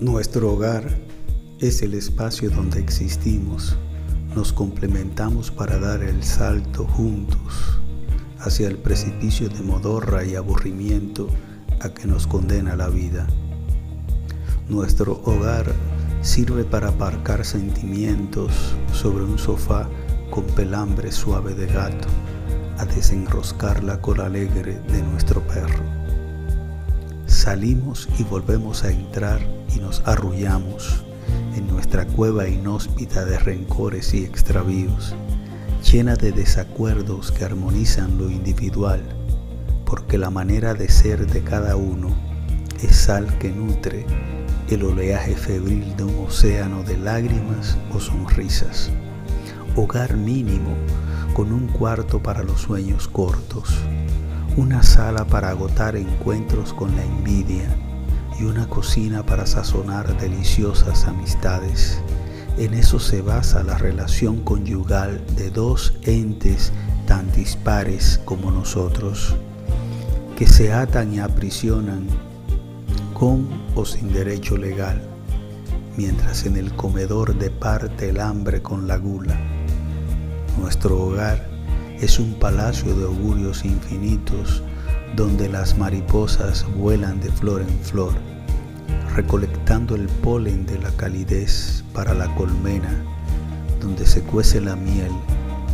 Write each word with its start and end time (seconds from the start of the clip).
Nuestro 0.00 0.52
hogar 0.52 0.84
es 1.58 1.82
el 1.82 1.92
espacio 1.94 2.50
donde 2.50 2.78
existimos, 2.78 3.76
nos 4.32 4.52
complementamos 4.52 5.50
para 5.50 5.76
dar 5.80 6.04
el 6.04 6.22
salto 6.22 6.86
juntos 6.86 7.80
hacia 8.38 8.68
el 8.68 8.78
precipicio 8.78 9.48
de 9.48 9.60
modorra 9.60 10.24
y 10.24 10.36
aburrimiento 10.36 11.28
a 11.80 11.88
que 11.88 12.06
nos 12.06 12.28
condena 12.28 12.76
la 12.76 12.88
vida. 12.88 13.26
Nuestro 14.68 15.20
hogar 15.24 15.66
sirve 16.22 16.62
para 16.62 16.90
aparcar 16.90 17.44
sentimientos 17.44 18.52
sobre 18.92 19.24
un 19.24 19.36
sofá 19.36 19.88
con 20.30 20.44
pelambre 20.44 21.10
suave 21.10 21.54
de 21.54 21.66
gato, 21.66 22.06
a 22.78 22.84
desenroscar 22.84 23.82
la 23.82 24.00
cola 24.00 24.26
alegre 24.26 24.80
de 24.88 25.02
nuestro 25.02 25.40
perro. 25.46 25.82
Salimos 27.26 28.08
y 28.18 28.22
volvemos 28.22 28.84
a 28.84 28.90
entrar 28.90 29.40
y 29.74 29.80
nos 29.80 30.00
arrullamos 30.06 31.04
en 31.56 31.66
nuestra 31.66 32.06
cueva 32.06 32.48
inhóspita 32.48 33.24
de 33.24 33.38
rencores 33.38 34.14
y 34.14 34.24
extravíos, 34.24 35.14
llena 35.90 36.14
de 36.14 36.32
desacuerdos 36.32 37.32
que 37.32 37.44
armonizan 37.44 38.16
lo 38.16 38.30
individual, 38.30 39.02
porque 39.84 40.16
la 40.16 40.30
manera 40.30 40.74
de 40.74 40.88
ser 40.88 41.26
de 41.26 41.42
cada 41.42 41.76
uno 41.76 42.14
es 42.80 42.96
sal 42.96 43.26
que 43.38 43.50
nutre 43.50 44.06
el 44.70 44.84
oleaje 44.84 45.34
febril 45.34 45.96
de 45.96 46.04
un 46.04 46.26
océano 46.26 46.82
de 46.84 46.96
lágrimas 46.96 47.76
o 47.92 47.98
sonrisas. 47.98 48.90
Hogar 49.74 50.16
mínimo 50.16 50.76
con 51.38 51.52
un 51.52 51.68
cuarto 51.68 52.20
para 52.20 52.42
los 52.42 52.62
sueños 52.62 53.06
cortos, 53.06 53.72
una 54.56 54.82
sala 54.82 55.24
para 55.24 55.50
agotar 55.50 55.94
encuentros 55.94 56.72
con 56.72 56.96
la 56.96 57.04
envidia, 57.04 57.78
y 58.40 58.42
una 58.42 58.68
cocina 58.68 59.24
para 59.24 59.46
sazonar 59.46 60.18
deliciosas 60.18 61.06
amistades. 61.06 62.02
En 62.56 62.74
eso 62.74 62.98
se 62.98 63.22
basa 63.22 63.62
la 63.62 63.78
relación 63.78 64.40
conyugal 64.40 65.24
de 65.36 65.50
dos 65.50 65.94
entes 66.02 66.72
tan 67.06 67.30
dispares 67.30 68.20
como 68.24 68.50
nosotros, 68.50 69.36
que 70.36 70.48
se 70.48 70.72
atan 70.72 71.14
y 71.14 71.20
aprisionan 71.20 72.08
con 73.14 73.46
o 73.76 73.84
sin 73.84 74.12
derecho 74.12 74.56
legal, 74.56 75.00
mientras 75.96 76.46
en 76.46 76.56
el 76.56 76.74
comedor 76.74 77.38
departe 77.38 78.08
el 78.08 78.18
hambre 78.18 78.60
con 78.60 78.88
la 78.88 78.96
gula. 78.96 79.57
Nuestro 80.60 80.98
hogar 81.00 81.48
es 82.00 82.18
un 82.18 82.34
palacio 82.34 82.94
de 82.94 83.04
augurios 83.04 83.64
infinitos 83.64 84.62
donde 85.16 85.48
las 85.48 85.78
mariposas 85.78 86.66
vuelan 86.76 87.20
de 87.20 87.30
flor 87.30 87.62
en 87.62 87.78
flor, 87.80 88.12
recolectando 89.14 89.94
el 89.94 90.08
polen 90.08 90.66
de 90.66 90.78
la 90.78 90.90
calidez 90.90 91.84
para 91.94 92.12
la 92.12 92.34
colmena, 92.34 92.90
donde 93.80 94.04
se 94.04 94.22
cuece 94.22 94.60
la 94.60 94.76
miel 94.76 95.12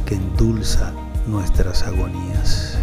que 0.07 0.15
endulza 0.15 0.93
nuestras 1.27 1.83
agonías. 1.83 2.79